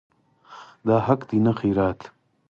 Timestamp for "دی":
1.29-1.37